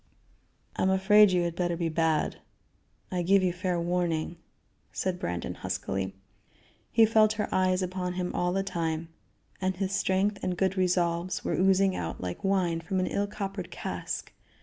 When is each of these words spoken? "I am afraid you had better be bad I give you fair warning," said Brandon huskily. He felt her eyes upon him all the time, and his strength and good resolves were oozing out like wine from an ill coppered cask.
"I 0.77 0.81
am 0.81 0.89
afraid 0.89 1.31
you 1.31 1.43
had 1.43 1.55
better 1.55 1.77
be 1.77 1.87
bad 1.87 2.37
I 3.11 3.21
give 3.21 3.43
you 3.43 3.53
fair 3.53 3.79
warning," 3.79 4.37
said 4.91 5.19
Brandon 5.19 5.53
huskily. 5.53 6.15
He 6.91 7.05
felt 7.05 7.33
her 7.33 7.47
eyes 7.51 7.83
upon 7.83 8.13
him 8.13 8.33
all 8.33 8.51
the 8.51 8.63
time, 8.63 9.09
and 9.61 9.75
his 9.75 9.91
strength 9.93 10.39
and 10.43 10.57
good 10.57 10.75
resolves 10.75 11.45
were 11.45 11.53
oozing 11.53 11.95
out 11.95 12.19
like 12.19 12.43
wine 12.43 12.81
from 12.81 12.99
an 12.99 13.05
ill 13.05 13.27
coppered 13.27 13.69
cask. 13.69 14.33